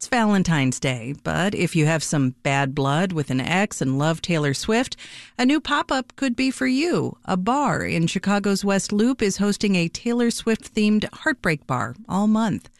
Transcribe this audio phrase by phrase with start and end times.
[0.00, 4.22] It's Valentine's Day, but if you have some bad blood with an ex and love
[4.22, 4.96] Taylor Swift,
[5.38, 7.18] a new pop up could be for you.
[7.26, 12.26] A bar in Chicago's West Loop is hosting a Taylor Swift themed heartbreak bar all
[12.26, 12.70] month.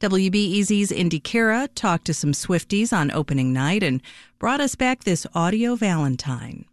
[0.00, 4.00] WBEZ's Indy Khera talked to some Swifties on opening night and
[4.38, 6.64] brought us back this audio Valentine.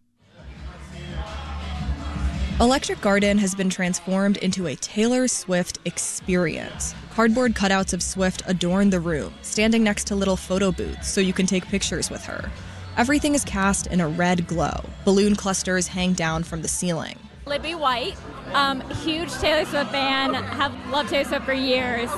[2.60, 6.96] Electric Garden has been transformed into a Taylor Swift experience.
[7.12, 11.34] Cardboard cutouts of Swift adorn the room, standing next to little photo booths so you
[11.34, 12.50] can take pictures with her.
[12.98, 14.84] Everything is cast in a red glow.
[15.06, 17.20] Balloon clusters hang down from the ceiling.
[17.46, 18.16] Libby White,
[18.54, 22.10] um, huge Taylor Swift fan, have loved Taylor Swift for years.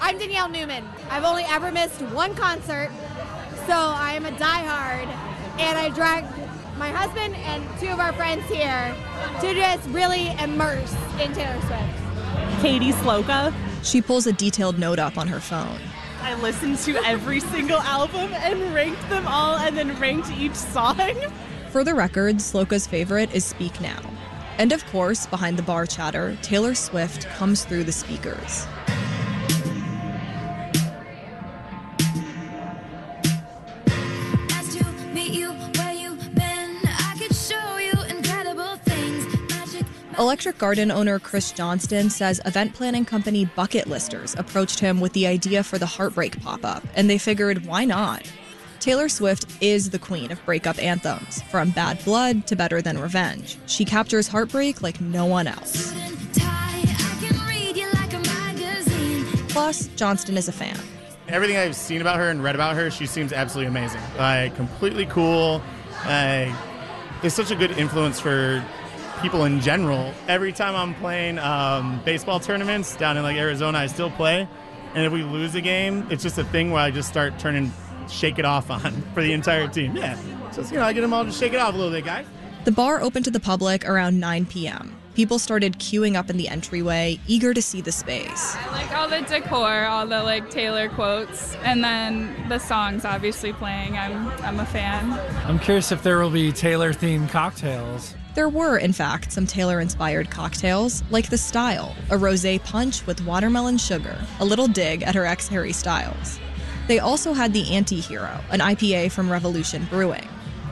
[0.00, 0.88] I'm Danielle Newman.
[1.10, 2.90] I've only ever missed one concert,
[3.66, 5.06] so I am a diehard,
[5.60, 6.32] and I dragged
[6.76, 8.94] my husband and two of our friends here
[9.40, 12.62] to just really immerse in Taylor Swift.
[12.62, 13.54] Katie Sloka.
[13.82, 15.78] She pulls a detailed note up on her phone.
[16.20, 21.14] I listened to every single album and ranked them all and then ranked each song.
[21.70, 24.00] For the record, Sloka's favorite is Speak Now.
[24.58, 28.66] And of course, behind the bar chatter, Taylor Swift comes through the speakers.
[40.18, 45.26] Electric Garden owner Chris Johnston says event planning company Bucket Listers approached him with the
[45.26, 48.30] idea for the Heartbreak pop up, and they figured, why not?
[48.78, 53.56] Taylor Swift is the queen of breakup anthems, from Bad Blood to Better Than Revenge.
[53.66, 55.94] She captures heartbreak like no one else.
[59.48, 60.78] Plus, Johnston is a fan.
[61.28, 64.00] Everything I've seen about her and read about her, she seems absolutely amazing.
[64.18, 65.62] Like, completely cool.
[66.04, 66.52] Like,
[67.22, 68.64] is such a good influence for
[69.22, 70.12] people in general.
[70.26, 74.48] Every time I'm playing um, baseball tournaments down in like Arizona, I still play.
[74.94, 77.72] And if we lose a game, it's just a thing where I just start turning,
[78.10, 79.96] shake it off on for the entire team.
[79.96, 80.18] Yeah,
[80.50, 82.26] So, you know, I get them all to shake it off a little bit, guys.
[82.64, 84.96] The bar opened to the public around 9 p.m.
[85.14, 88.56] People started queuing up in the entryway, eager to see the space.
[88.56, 93.52] I like all the decor, all the like Taylor quotes, and then the songs obviously
[93.52, 93.98] playing.
[93.98, 95.12] I'm I'm a fan.
[95.46, 98.14] I'm curious if there will be Taylor themed cocktails.
[98.34, 103.26] There were, in fact, some Taylor inspired cocktails, like the Style, a rose punch with
[103.26, 106.40] watermelon sugar, a little dig at her ex Harry Styles.
[106.88, 110.26] They also had the Anti Hero, an IPA from Revolution Brewing.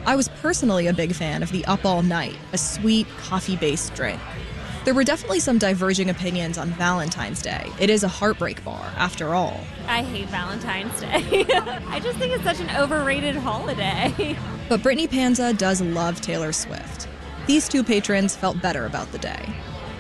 [0.07, 3.95] I was personally a big fan of the Up All Night, a sweet, coffee based
[3.95, 4.21] drink.
[4.87, 7.71] There were definitely some diverging opinions on Valentine's Day.
[7.79, 9.61] It is a heartbreak bar, after all.
[9.87, 11.45] I hate Valentine's Day.
[11.89, 14.39] I just think it's such an overrated holiday.
[14.71, 17.10] But Brittany Panza does love Taylor Swift.
[17.47, 19.55] These two patrons felt better about the day.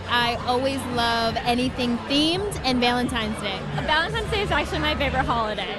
[0.08, 3.58] I always love anything themed and Valentine's Day.
[3.82, 5.78] Valentine's Day is actually my favorite holiday.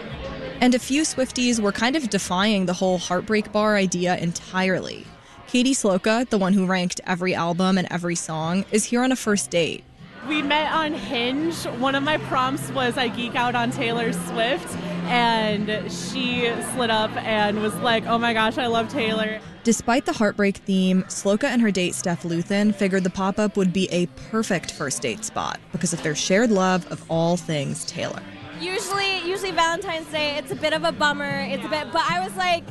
[0.62, 5.06] And a few Swifties were kind of defying the whole heartbreak bar idea entirely.
[5.48, 9.16] Katie Sloka, the one who ranked every album and every song, is here on a
[9.16, 9.84] first date.
[10.30, 11.66] We met on Hinge.
[11.80, 17.12] One of my prompts was I geek out on Taylor Swift, and she slid up
[17.18, 19.40] and was like, Oh my gosh, I love Taylor.
[19.64, 23.72] Despite the heartbreak theme, Sloka and her date Steph Luthen figured the pop up would
[23.72, 28.22] be a perfect first date spot because of their shared love of all things Taylor.
[28.60, 31.42] Usually, usually Valentine's Day, it's a bit of a bummer.
[31.42, 32.64] It's a bit, but I was like,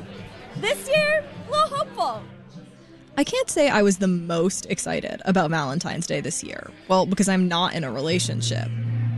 [0.57, 2.23] this year, a little hopeful.
[3.17, 6.71] I can't say I was the most excited about Valentine's Day this year.
[6.89, 8.69] Well, because I'm not in a relationship.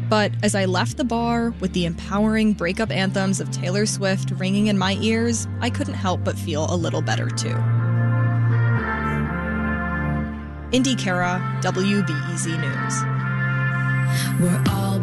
[0.08, 4.66] But as I left the bar with the empowering breakup anthems of Taylor Swift ringing
[4.66, 7.56] in my ears, I couldn't help but feel a little better too.
[10.72, 13.02] Indy Khera, WBEZ News.
[14.40, 14.98] We're all